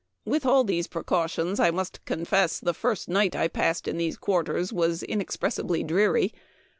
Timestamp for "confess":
2.05-2.59